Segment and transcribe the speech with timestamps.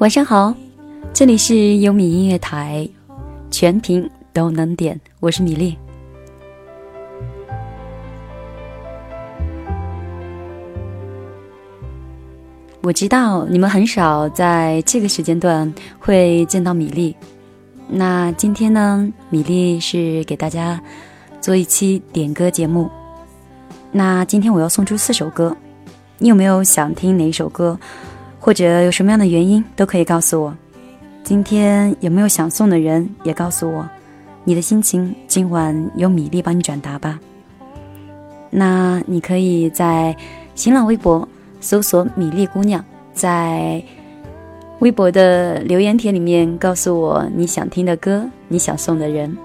[0.00, 0.54] 晚上好，
[1.12, 2.88] 这里是优米音乐台，
[3.50, 5.76] 全屏都能点，我是米粒。
[12.80, 17.14] 我知道你们很少在这个时间段会见到米粒，
[17.86, 20.80] 那今天呢，米粒是给大家
[21.42, 22.90] 做一期点歌节目。
[23.92, 25.54] 那今天我要送出四首歌，
[26.16, 27.78] 你有没有想听哪一首歌？
[28.40, 30.56] 或者有什么样的原因都可以告诉我。
[31.22, 33.88] 今天有没有想送的人也告诉我，
[34.42, 37.20] 你的心情今晚由米粒帮你转达吧。
[38.48, 40.16] 那你可以在
[40.54, 41.28] 新浪微博
[41.60, 43.80] 搜索“米粒姑娘”，在
[44.80, 49.36] 微博的留言帖里面告诉我你想听的歌，你想送的人。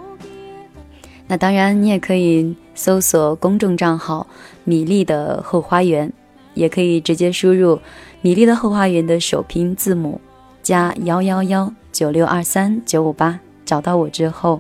[1.27, 4.25] 那当然，你也可以搜索公众账号
[4.63, 6.11] “米粒的后花园”，
[6.55, 7.77] 也可以直接输入。
[8.25, 10.19] 米粒的后花园的首拼字母
[10.63, 14.59] 加幺幺幺九六二三九五八，找到我之后，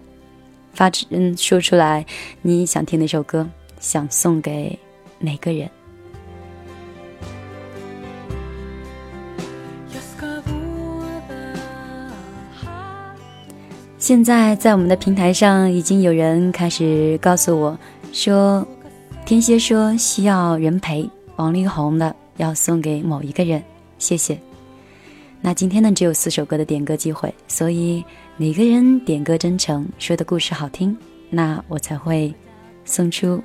[0.71, 2.05] 发嗯说出来
[2.43, 3.49] 你想听哪首歌，
[3.79, 4.77] 想送给
[5.17, 5.67] 哪个人。
[13.97, 17.75] 现在在我们的平台上已经有人开始告诉我
[18.13, 18.63] 说，
[19.25, 22.15] 天蝎说需要人陪，王力宏的。
[22.37, 23.63] 要送给某一个人，
[23.97, 24.37] 谢谢。
[25.41, 28.03] 那今天呢，只有四首歌的点歌机会，所以
[28.35, 30.97] 哪个人点歌真诚，说的故事好听，
[31.29, 32.33] 那我才会
[32.83, 33.41] 送出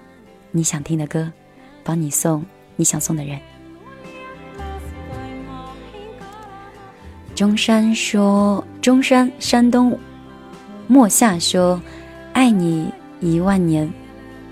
[0.50, 1.30] 你想听的歌，
[1.84, 2.44] 帮你送
[2.76, 3.38] 你想送的人。
[7.34, 9.98] 中山说，中山山东
[10.86, 11.80] 莫夏说，
[12.32, 13.90] 爱你一万年，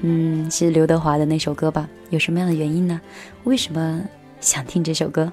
[0.03, 1.89] 嗯，是刘德华的那首歌吧？
[2.11, 3.01] 有什么样的原因呢？
[3.45, 4.03] 为什么？
[4.41, 5.31] 想听这首歌，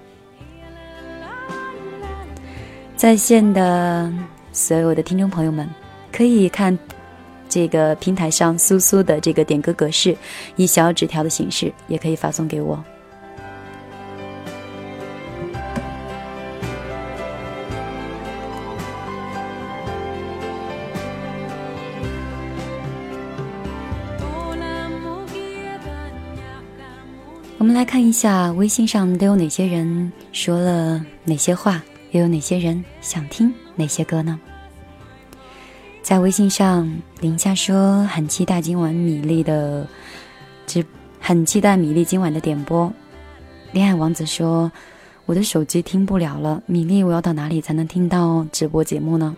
[2.96, 4.12] 在线的
[4.52, 5.70] 所有的听众朋友们，
[6.12, 6.78] 可以看
[7.48, 10.16] 这个平台上苏苏的这个点歌格式，
[10.56, 12.84] 以小纸条的形式，也可以发送给我。
[27.76, 34.40] 来看一下微信上都有哪些人说了哪些话，又有哪些人想听哪些歌呢？
[36.02, 39.86] 在微信上，林夏说很期待今晚米粒的
[40.66, 40.86] 直，
[41.20, 42.90] 很期待米粒今晚的点播。
[43.74, 44.72] 恋爱王子说
[45.26, 49.36] 我的手机听不了了，米粒，我要到哪里才能听到直播节目呢？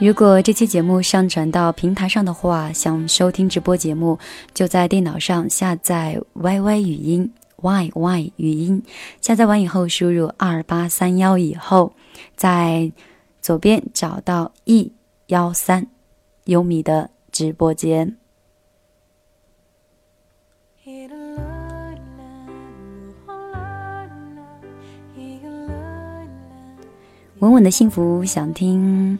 [0.00, 4.18] 如果这期节目上传到平台上的话，想收听直播节目，
[4.54, 7.30] 就在电脑上下载 YY 语音
[7.60, 8.82] ，YY 语音，
[9.20, 11.92] 下载完以后输入二八三幺以后，
[12.34, 12.90] 在
[13.42, 14.90] 左边找到 E
[15.26, 15.86] 幺三
[16.46, 18.16] 优米的直播间。
[27.40, 29.18] 稳稳的幸福，想听。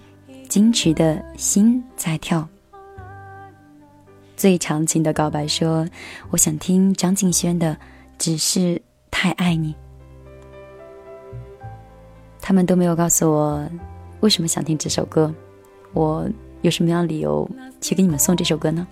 [0.51, 2.49] 矜持的心在跳，
[4.37, 5.87] 最长情的告白说
[6.31, 7.77] ：“我想听张敬轩的，
[8.19, 9.73] 只是太爱你。”
[12.43, 13.65] 他们都没有告诉我
[14.19, 15.33] 为什么想听这首歌，
[15.93, 16.29] 我
[16.63, 17.49] 有什么样理由
[17.81, 18.85] 去给你们送这首歌呢？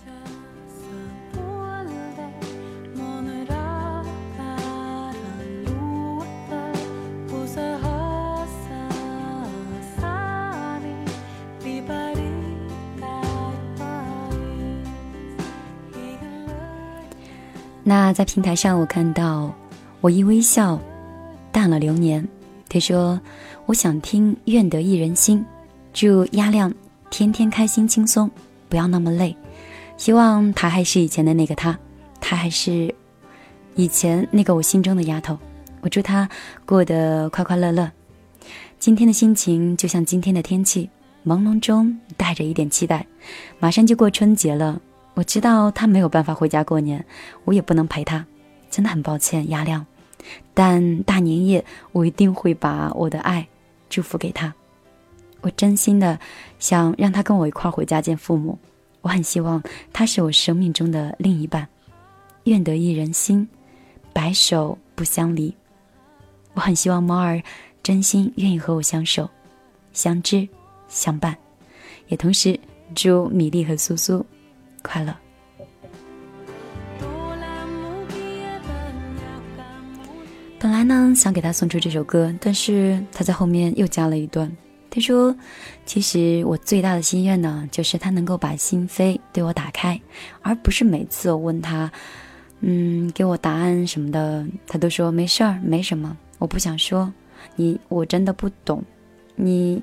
[17.89, 19.51] 那在平台上，我看到
[20.03, 20.79] 我一微笑，
[21.51, 22.29] 淡了流年。
[22.69, 23.19] 他说
[23.65, 25.41] ：“我想听《愿得一人心》，
[25.95, 26.71] 祝鸭亮
[27.09, 28.31] 天天开心轻松，
[28.69, 29.35] 不要那么累。
[29.97, 31.79] 希望他还是以前的那个他，
[32.21, 32.95] 他还是
[33.75, 35.39] 以前那个我心中的丫头。
[35.81, 36.29] 我祝他
[36.67, 37.91] 过得快快乐乐。
[38.79, 40.91] 今天的心情就像今天的天气，
[41.25, 43.07] 朦胧中带着一点期待。
[43.59, 44.79] 马上就过春节了。”
[45.19, 47.05] 我知道他没有办法回家过年，
[47.45, 48.25] 我也不能陪他，
[48.71, 49.85] 真的很抱歉，亚亮。
[50.55, 53.45] 但大年夜我一定会把我的爱
[53.91, 54.55] 祝福给他。
[55.41, 56.17] 我真心的
[56.61, 58.57] 想让他跟我一块儿回家见父母。
[59.01, 59.61] 我很希望
[59.93, 61.67] 他是我生命中的另一半。
[62.45, 63.49] 愿得一人心，
[64.13, 65.53] 白首不相离。
[66.55, 67.43] 我很希望猫儿
[67.83, 69.29] 真心愿意和我相守、
[69.93, 70.49] 相知、
[70.87, 71.37] 相伴。
[72.07, 72.57] 也同时
[72.95, 74.25] 祝米粒和苏苏。
[74.83, 75.15] 快乐。
[80.61, 84.51] 本来呢想给他送出这首歌，但是他在后面又加了一段。
[84.91, 85.37] 他说
[85.85, 90.01] ：“其实我最大的心愿呢，就是他能够把心扉对我打开，
[90.41, 91.93] 而不是每次我问他，
[92.61, 97.13] 嗯，给我答案什么的，他都说没事儿，没什么，我不想说。
[97.55, 98.83] 你我真的不懂，
[99.37, 99.81] 你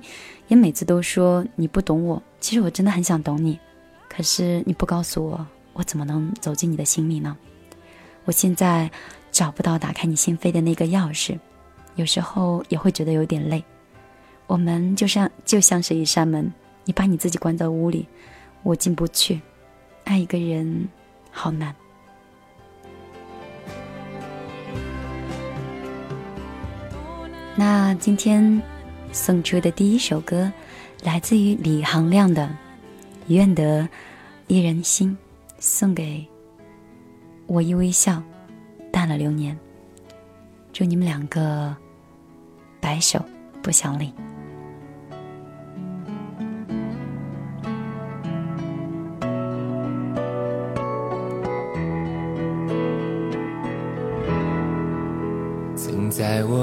[0.48, 2.22] 也每次都说你不懂我。
[2.40, 3.58] 其实我真的很想懂你，
[4.16, 7.36] 可是你不告诉我，我怎么能走进你的心里呢？
[8.24, 8.90] 我现在
[9.30, 11.38] 找不到打开你心扉的那个钥匙，
[11.96, 13.62] 有时候也会觉得有点累。”
[14.48, 16.50] 我们就像就像是一扇门，
[16.86, 18.08] 你把你自己关在屋里，
[18.64, 19.42] 我进不去。
[20.06, 20.88] 爱一个人
[21.32, 21.76] 好难。
[27.56, 28.62] 那今天
[29.12, 30.52] 送出的第一首歌，
[31.04, 32.44] 来自于李行亮的
[33.28, 33.88] 《愿得
[34.48, 35.12] 一人心》，
[35.60, 36.26] 送给
[37.48, 38.22] 我一微笑，
[38.92, 39.58] 淡了流年。
[40.72, 41.76] 祝你们两个
[42.80, 43.24] 白首
[43.62, 44.14] 不相离。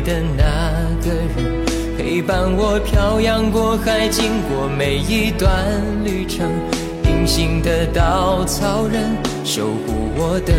[0.00, 0.44] 的那
[1.04, 1.64] 个人，
[1.96, 5.50] 陪伴我漂洋过海，经过每一段
[6.04, 6.50] 旅程。
[7.04, 10.52] 隐形的稻草人，守护我的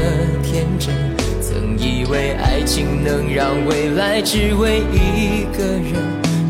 [0.43, 0.93] 天真。
[1.41, 5.93] 曾以为爱情能让未来只为一个人，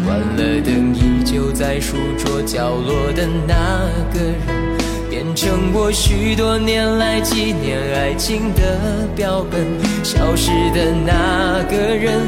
[0.03, 4.67] 关了灯依旧在书桌角落的那个人。
[5.09, 9.65] 变成我许多年来纪念爱情的标本，
[10.03, 12.21] 消失的那个人，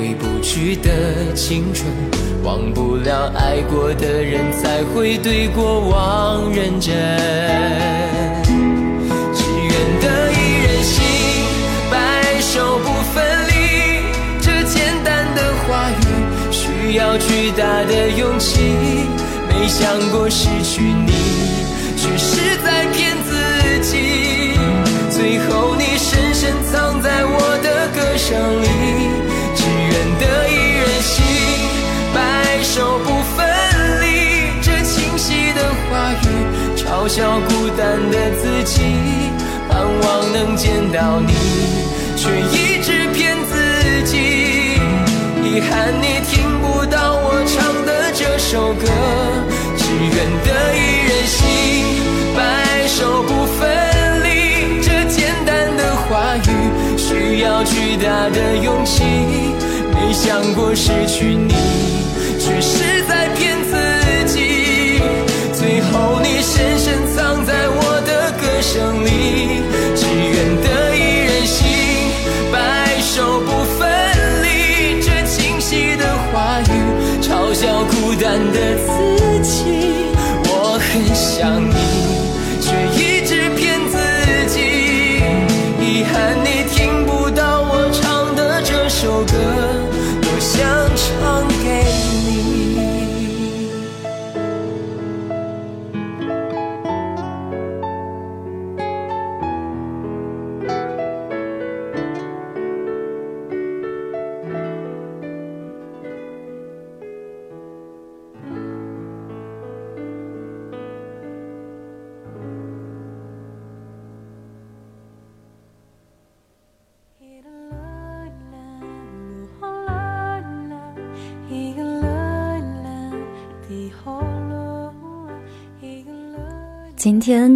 [0.00, 1.86] 回不去的青春，
[2.42, 6.90] 忘不了爱过的人，才会对过往认真。
[9.34, 11.04] 只愿得一人心，
[11.90, 13.52] 白首不分离。
[14.40, 18.58] 这简单的话语，需要巨大的勇气。
[19.50, 21.12] 没想过失去你。
[21.98, 24.54] 却是在骗自己，
[25.10, 29.19] 最后你深深藏在我的歌声里。
[37.00, 38.82] 嘲笑孤单的自己，
[39.70, 41.32] 盼望能见到你，
[42.14, 44.18] 却一直骗自己。
[45.42, 48.86] 遗憾你听不到我唱的这首歌，
[49.78, 50.14] 只愿
[50.44, 50.78] 得一
[51.08, 51.40] 人心。
[52.36, 59.04] 白首不分离，这简单的话语需要巨大的勇气。
[59.94, 61.54] 没想过失去你，
[62.38, 62.99] 却是
[66.82, 69.99] 深藏在我的歌声里。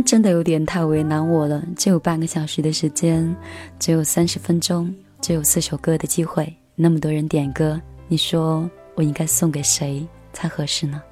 [0.05, 3.35] 真的有点太为难我了，只有半个小时的时间，
[3.79, 11.03] 只有三十分钟，只有四首歌的机会，那么多人点歌，你说我应该送给谁才合适呢？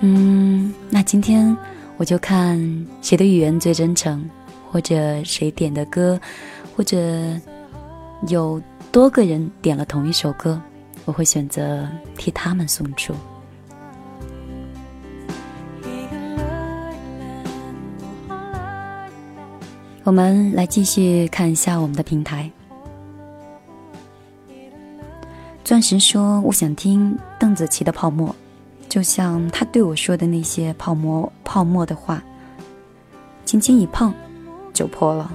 [0.00, 1.54] 嗯，那今天
[1.98, 2.58] 我就看
[3.02, 4.28] 谁的语言最真诚，
[4.70, 6.18] 或者谁点的歌，
[6.74, 6.98] 或者
[8.28, 10.58] 有多个人点了同一首歌。
[11.04, 13.14] 我会选择替他们送出。
[20.02, 22.50] 我们来继续看一下我们的平台。
[25.64, 28.28] 钻石说：“我想听邓紫棋的《泡沫》，
[28.86, 32.22] 就像他对我说的那些泡沫泡沫的话，
[33.46, 34.12] 轻轻一碰
[34.74, 35.32] 就破了。”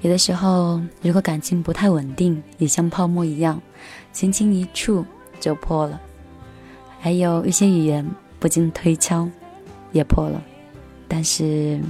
[0.00, 3.60] 有的时候，如果感情不太稳定，也像泡沫一样，
[4.12, 5.04] 轻轻一触
[5.40, 6.00] 就破了。
[7.00, 9.28] 还有一些语言不经推敲
[9.90, 10.40] 也破了。
[11.08, 11.80] 但是，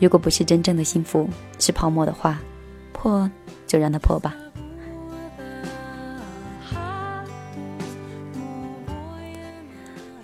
[0.00, 1.28] 如果不是真正的幸福，
[1.60, 2.40] 是泡沫的话，
[2.92, 3.30] 破
[3.66, 4.34] 就让它破吧。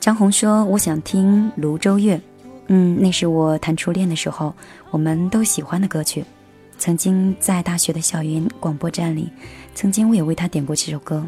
[0.00, 2.20] 张红说：“我想听泸州月。”
[2.68, 4.54] 嗯，那是我谈初恋的时候，
[4.90, 6.24] 我们都喜欢的歌曲。
[6.78, 9.30] 曾经在大学的校园广播站里，
[9.74, 11.24] 曾经我也为他点过这首歌，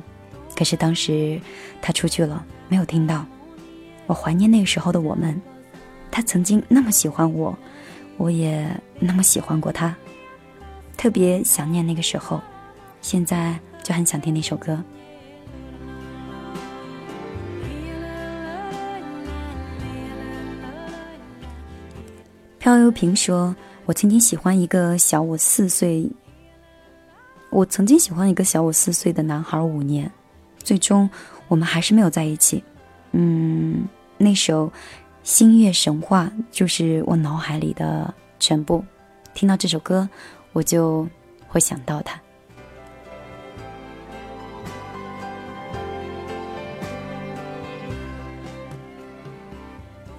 [0.57, 1.40] 可是当时
[1.81, 3.25] 他出去了，没有听到。
[4.07, 5.40] 我怀念那个时候的我们，
[6.11, 7.57] 他曾经那么喜欢我，
[8.16, 9.95] 我也那么喜欢过他，
[10.97, 12.40] 特别想念那个时候，
[13.00, 14.83] 现在就很想听那首歌。
[22.66, 23.54] 赵又平说
[23.87, 26.04] ：“我曾经喜欢一个小我四岁，
[27.50, 30.11] 我曾经喜欢一个小我四岁的男孩五年，
[30.58, 31.08] 最终
[31.46, 32.61] 我们还是没有在一起。
[33.12, 33.87] 嗯，
[34.18, 34.66] 那首
[35.23, 38.85] 《星月神话》就是我脑海里的全部。
[39.32, 40.08] 听到这首歌，
[40.52, 41.06] 我就
[41.46, 42.20] 会想到他。”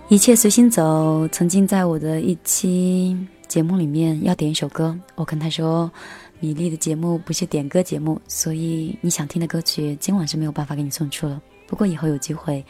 [0.10, 1.28] 一切随心走。
[1.34, 3.16] 曾经在我的一期
[3.50, 5.92] 节目里面要点一首歌，我跟他说
[6.40, 11.42] ：“米粒的节目不是点歌节目，所以你想听的歌曲今晚是没有办法给你送出了。
[11.68, 12.66] 不过以后有机会，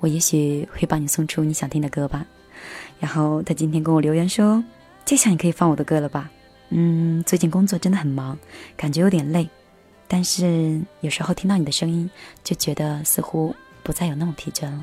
[0.00, 2.24] 我也许会帮你送出你想听的歌吧。”
[2.98, 4.64] 然后他今天跟我留言说
[5.04, 6.30] ：“这下你可以放我的歌了吧？”
[6.70, 8.38] 嗯，最近工作真的很忙，
[8.78, 9.46] 感觉有点累，
[10.06, 12.08] 但是有时候听到你的声音，
[12.42, 14.82] 就觉得似乎不再有那么疲倦了。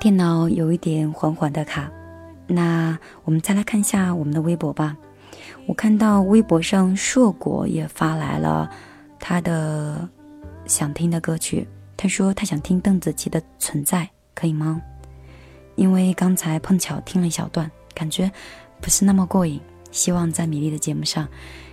[0.00, 1.90] 电脑有一点缓缓的卡，
[2.46, 4.96] 那我们再来看一下我们的微博吧。
[5.66, 8.70] 我看到微博上硕果也发来了
[9.18, 10.08] 他的
[10.66, 14.02] 想听的歌曲，他说他想听邓紫棋的《存在》，
[14.34, 14.80] 可以吗？
[15.74, 18.30] 因为刚才碰巧听了一小段，感觉
[18.80, 21.26] 不是那么过瘾，希望在米粒的节目上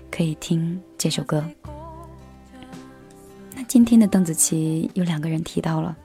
[0.09, 1.45] 可以听这首歌。
[3.55, 5.95] 那今天的邓紫棋有两个人提到了，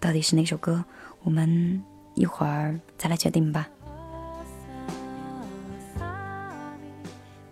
[0.00, 0.82] 到底是哪首歌？
[1.26, 1.82] 我们
[2.14, 3.68] 一会儿再来决定吧。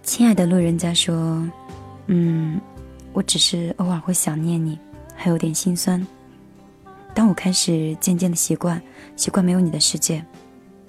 [0.04, 1.44] 亲爱的路人甲说
[2.06, 2.60] ：“嗯，
[3.12, 4.78] 我只是偶尔会想念你，
[5.16, 6.06] 还有点心酸。
[7.12, 8.80] 当我开始渐渐的习惯，
[9.16, 10.24] 习惯没有你的世界。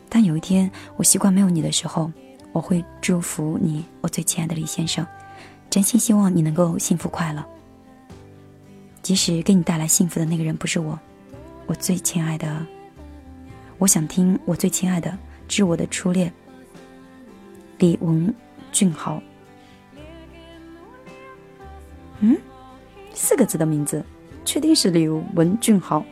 [0.08, 2.12] 当有一天我习惯没有你的时候，
[2.52, 5.04] 我会祝福你，我最亲爱的李先生。
[5.72, 7.44] 真心希望你能够幸福快乐。
[9.02, 11.00] 即使给你带来幸福的那个人不是我，
[11.66, 12.64] 我最亲爱的。”
[13.78, 15.18] 我想听我最亲爱的，
[15.48, 16.32] 致我的初恋。
[17.78, 18.34] 李文
[18.72, 19.22] 俊豪
[22.22, 22.38] 嗯，
[23.14, 24.04] 四个字的名字，
[24.46, 26.04] 确定是李文俊豪？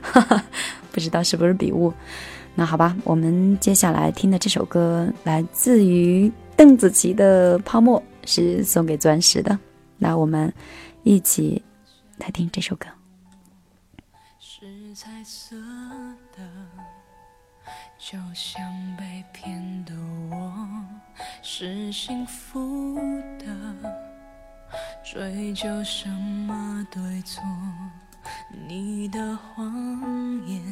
[0.00, 0.44] 哈哈，
[0.92, 1.92] 不知道是不是笔误。
[2.54, 9.58] 那好吧，我们接下来听的这首歌来自于邓紫棋的《泡沫》，是送给钻石的。
[9.98, 10.52] 那我们
[11.02, 11.60] 一起
[12.18, 12.86] 来听这首歌。
[18.12, 18.62] 就像
[18.94, 19.94] 被骗的
[20.30, 20.84] 我，
[21.40, 22.94] 是幸福
[23.38, 23.46] 的，
[25.02, 27.42] 追究什么对错？
[28.68, 30.62] 你的谎言。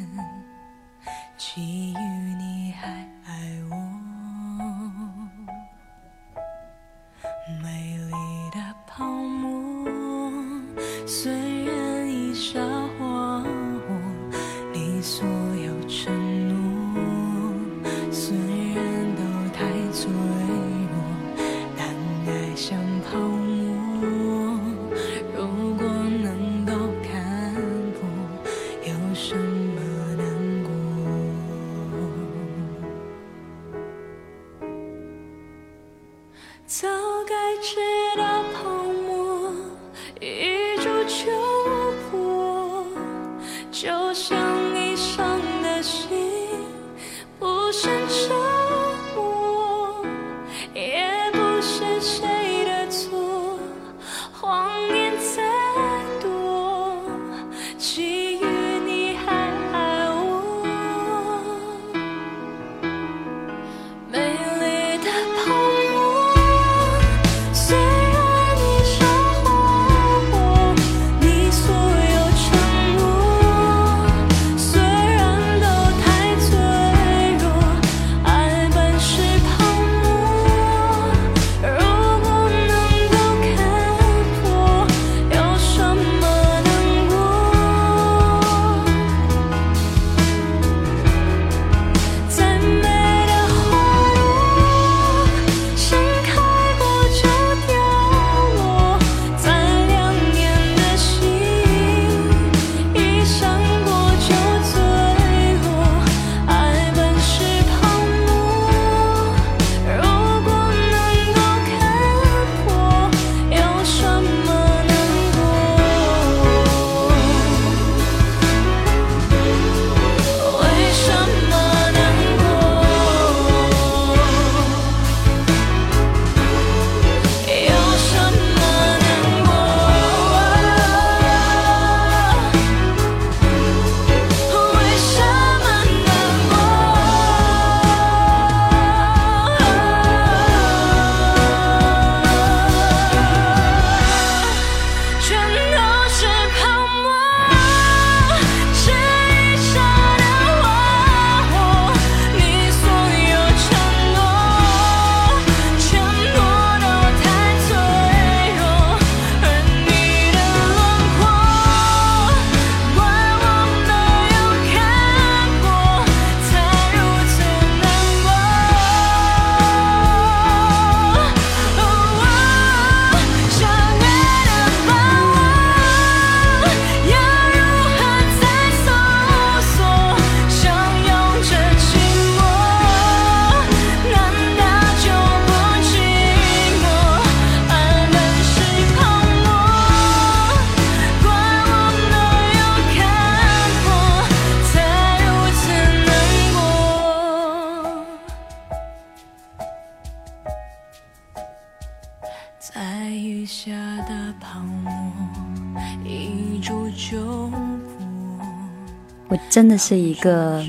[209.31, 210.67] 我真的是一个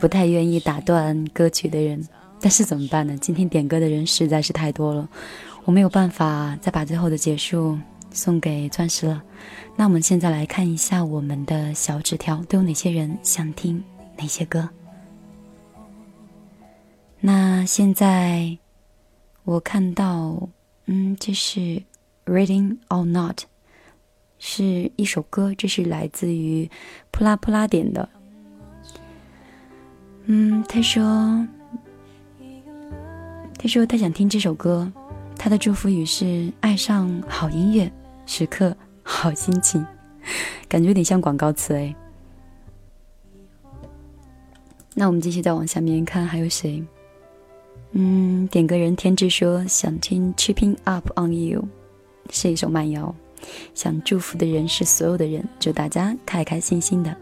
[0.00, 2.04] 不太愿意打断歌曲的人，
[2.40, 3.16] 但是怎么办呢？
[3.18, 5.08] 今天点歌的人实在是太多了，
[5.64, 7.78] 我没有办法再把最后的结束
[8.10, 9.22] 送给钻石了。
[9.76, 13.80] 那我们现在来看一下我们的小纸条，都有哪些人想听
[14.18, 14.68] 哪些歌？
[17.20, 18.58] 那现在
[19.44, 20.48] 我看到，
[20.86, 21.60] 嗯，这是
[22.24, 23.36] 《Reading or Not》。
[24.40, 26.68] 是一首歌，这是来自于
[27.10, 28.08] 普拉普拉点的。
[30.24, 31.46] 嗯，他说，
[33.58, 34.90] 他说他想听这首歌，
[35.36, 37.92] 他的祝福语是爱上好音乐，
[38.24, 39.84] 时刻好心情，
[40.68, 41.94] 感觉有点像广告词哎。
[44.94, 46.82] 那我们继续再往下面看，还有谁？
[47.92, 51.60] 嗯，点歌人天志说想听《“Chipping Up on You》，
[52.30, 53.14] 是一首慢摇。
[53.74, 57.14] 想祝福的人是所有的人，祝大家开开心心的。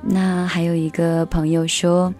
[0.00, 2.12] 那还有一个朋友说，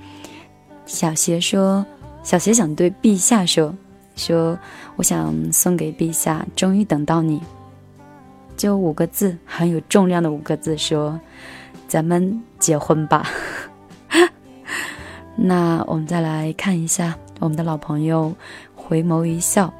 [0.86, 1.84] 小邪说，
[2.22, 3.74] 小邪想对陛下说，
[4.16, 4.58] 说
[4.96, 7.42] 我想送给陛下，终于等到你，
[8.56, 11.20] 就五个字，很有重量的五个字，说
[11.86, 13.28] 咱们结婚吧。
[15.36, 18.34] 那我们再来看一下我们的老朋友
[18.74, 19.70] 回眸一笑，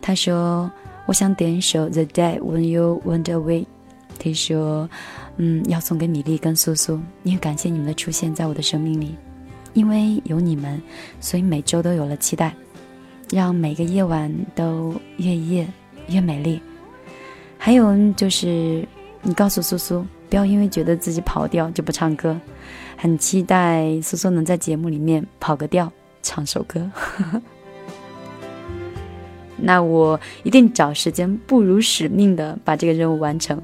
[0.00, 0.68] 他说
[1.06, 3.64] 我想点一首《The Day When You Went Away》，
[4.18, 4.88] 他说。
[5.38, 9.16] 嗯，要送给米粒跟苏苏，因为感谢你们的出现在我的生命里，
[9.72, 10.78] 因为有你们，
[11.20, 12.54] 所以每周都有了期待，
[13.30, 15.66] 让每个夜晚都越夜
[16.08, 16.60] 越美丽。
[17.56, 18.86] 还有就是，
[19.22, 22.38] 你告诉苏苏，不要因为觉得自己跑调就不唱歌，
[22.94, 25.90] 很期待苏苏能在节目里面跑个调，
[26.22, 26.90] 唱首歌。
[29.62, 33.62] 那我一定找时间，不辱使命的把这个任务完成。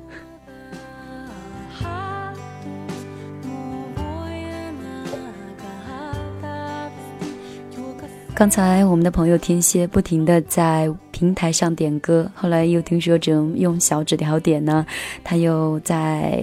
[8.34, 14.86] 刚才我们的朋友天蝎不停的在平台上点歌，后来又听说只能用小纸条点呢，
[15.24, 16.40] 他又在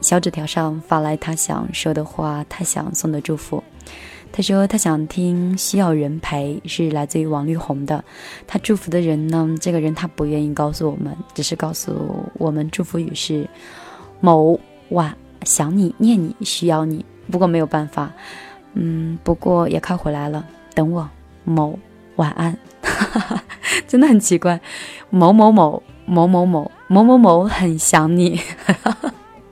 [0.00, 3.62] 小纸条上发来他想说的话，他想送的祝福。
[4.32, 8.04] 他说他想听《需要人陪》，是来自于王力宏的。
[8.46, 13.48] 他祝福的人呢，这个人他不愿意告诉我们，只是告诉我们祝福语是
[14.20, 14.58] 某
[14.90, 15.14] 晚
[15.44, 18.12] 想你念你需要你，不过没有办法，
[18.74, 21.08] 嗯，不过也快回来了，等我。
[21.44, 21.78] 某
[22.16, 22.54] 晚安，
[23.86, 24.60] 真的很奇怪。
[25.08, 28.38] 某某某某某某某某某很想你，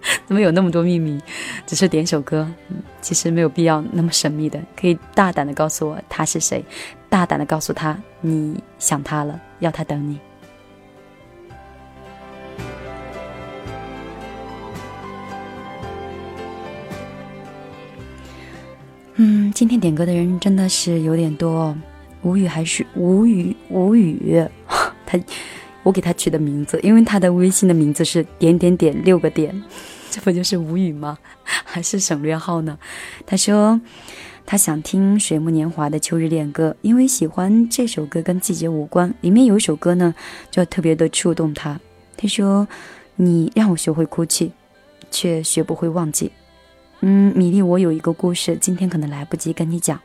[0.27, 1.21] 怎么有那么多秘密？
[1.67, 2.49] 只是点首歌，
[3.01, 6.65] 其实没有必要那么神秘的，可以大胆的告诉我他是谁，
[7.09, 10.19] 大胆的告诉他你想他了，要他等你。
[19.19, 21.75] 嗯，今天点歌的人真的是有点多，
[22.21, 24.45] 无语还是无语无语。
[25.07, 25.19] 他，
[25.83, 29.65] 我给他取的名字，因为他的微信的名字是点点点六个点，
[30.17, 31.19] 这不就是无语吗？
[31.45, 32.79] 还是省略号呢？
[33.27, 33.79] 他说
[34.47, 40.15] 他想听水木年华的《秋日恋歌》，因为喜欢这首歌跟季节无关，里面有一首歌呢
[40.51, 41.79] 就特别的触动他。
[42.17, 42.67] 他说
[43.17, 44.51] 你让我学会哭泣，
[45.11, 46.33] 却学不会忘记。
[47.01, 50.01] 嗯，米粒，我有一个故事，今天可能来不及跟你讲，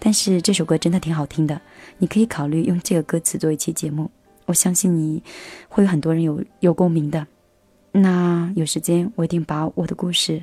[0.00, 1.60] 但是这首歌真的挺好听的，
[1.98, 4.10] 你可以考虑用这个歌词做一期节目，
[4.46, 5.22] 我相信你
[5.68, 7.24] 会有很多人有有共鸣的。
[7.92, 10.42] 那有时间我一定把我的故事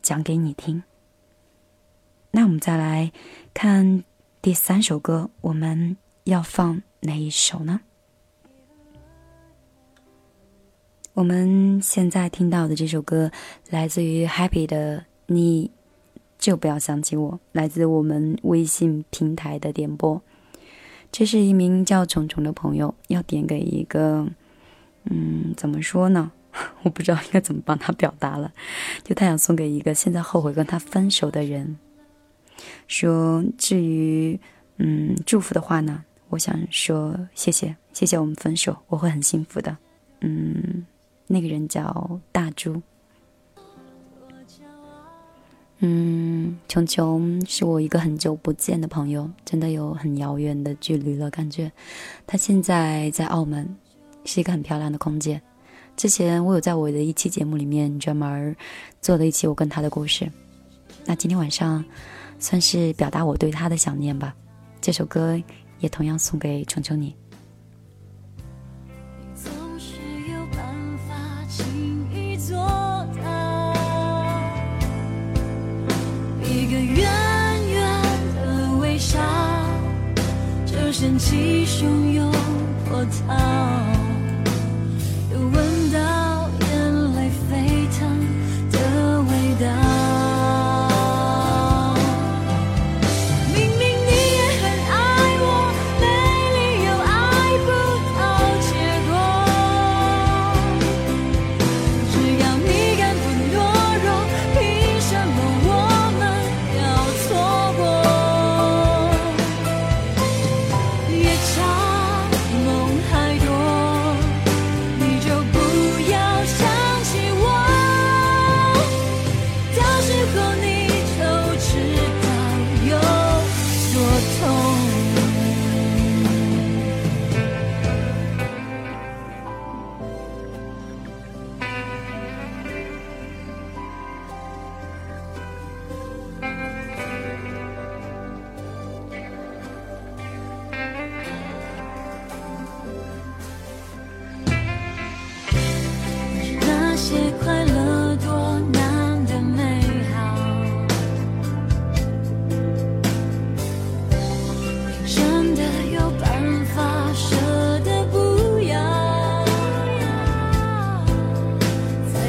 [0.00, 0.82] 讲给你听。
[2.30, 3.12] 那我们再来
[3.52, 4.02] 看
[4.40, 7.80] 第三首歌，我们要放哪一首呢？
[11.12, 13.30] 我们现在听到的这首歌
[13.70, 15.04] 来自于 Happy 的。
[15.26, 15.70] 你
[16.38, 20.20] 就不要想起我，来自我们微信平台的点播。
[21.10, 24.28] 这是一名叫虫虫的朋友，要点给一个，
[25.04, 26.30] 嗯，怎么说呢？
[26.82, 28.52] 我不知道应该怎么帮他表达了。
[29.02, 31.78] 就他想送给一个现在后悔跟他分手的人，
[32.88, 34.38] 说至于
[34.78, 39.76] 嗯祝福的话呢，我想说谢谢，谢谢我们分手，我会很幸福的。
[40.20, 40.84] 嗯，
[41.26, 42.80] 那个人叫大猪。
[45.80, 51.28] 嗯，琼琼是我一个很久不见的朋友，真的有很遥远的距离了。
[51.30, 51.70] 感觉
[52.26, 53.76] 他现在在澳门，
[54.24, 55.42] 是一个很漂亮的空间。
[55.96, 58.54] 之前我有在我的一期节目里面专门
[59.00, 60.30] 做了一期我跟他的故事。
[61.04, 61.84] 那今天晚上
[62.38, 64.34] 算是表达我对他的想念吧。
[64.80, 65.40] 这首歌
[65.78, 67.14] 也同样送给琼琼你。
[80.94, 82.32] 生气汹涌
[82.88, 83.93] 波涛。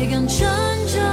[0.06, 1.05] 一样着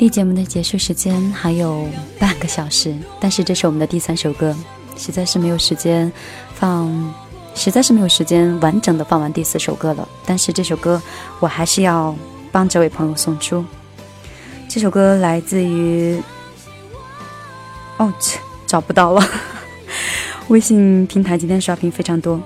[0.00, 1.86] 离节目的结束时间还有
[2.18, 4.56] 半个小时，但是这是我们的第三首歌，
[4.96, 6.10] 实在是没有时间
[6.54, 6.90] 放，
[7.54, 10.08] 实在是没有时间完整的放完第四首歌了。
[10.24, 11.00] 但是这首歌
[11.38, 12.16] 我还是要
[12.50, 13.62] 帮这位朋友送出。
[14.70, 16.18] 这首歌来自于，
[17.98, 18.10] 哦，
[18.66, 19.22] 找不到了。
[20.48, 22.40] 微信平台今天刷屏非常多。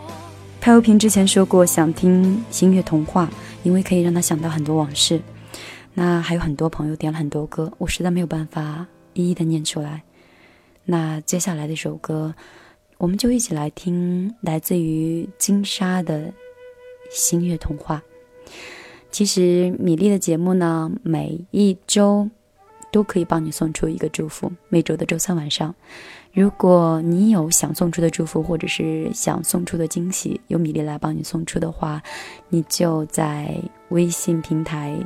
[0.61, 3.27] 潘欧平之前说过想听《星月童话》，
[3.63, 5.23] 因为可以让他想到很多往事。
[5.95, 10.03] 那还有很多朋友点了很多歌，我实在没有办法一一的念出来。
[10.85, 12.35] 那接下来的一首歌，
[12.99, 16.19] 我们就一起来听来自于金沙的
[17.11, 18.03] 《星月童话》。
[19.11, 22.29] 其实米粒的节目呢，每一周
[22.91, 24.51] 都可以帮你送出一个祝福。
[24.69, 25.73] 每周的周三晚上，
[26.33, 32.03] 如果你有想送出的祝福，或者是想送出的惊喜，由米粒来帮你送出的话，
[32.49, 33.57] 你就在
[33.91, 34.99] 微信平台。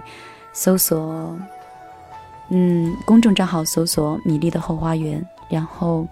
[0.52, 1.38] 搜索，
[2.50, 6.06] 嗯，公众账号搜索“米粒的后花园”，然后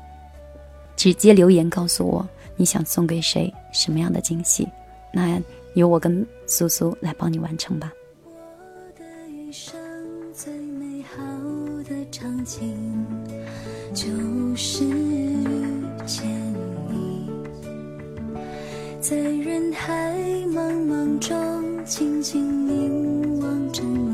[0.95, 4.69] 直接留言告诉我你想送给谁什么样的惊喜，
[5.13, 5.41] 那
[5.75, 7.93] 由我跟苏苏来帮你完成吧。
[8.25, 9.75] 我的一生
[10.33, 11.23] 最美好
[11.89, 13.05] 的场景，
[13.93, 14.07] 就
[14.57, 16.27] 是遇见
[16.89, 17.31] 你，
[19.01, 24.06] 在人海茫茫中静静凝望着你。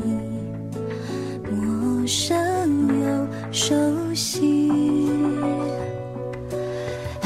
[2.15, 2.29] 生
[3.01, 3.73] 又熟
[4.13, 4.69] 悉。
[7.21, 7.25] 啊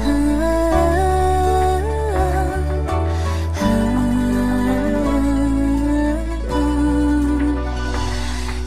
[0.00, 0.06] 啊
[3.60, 3.62] 啊！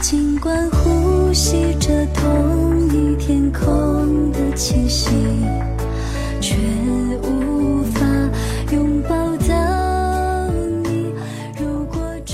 [0.00, 5.10] 尽管呼吸着同一天空的气息，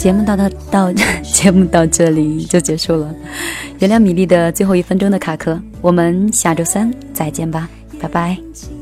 [0.02, 0.92] 节目到到到。
[1.22, 3.14] 节目到这里就结束了，
[3.78, 7.68] 原谅米粒的最后一分钟的卡壳，我们下周三再见吧，
[8.00, 8.81] 拜拜。